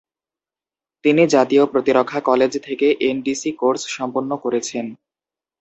[1.05, 4.85] তিনি জাতীয় প্রতিরক্ষা কলেজ থেকে এনডিসি কোর্স সম্পন্ন করেছেন।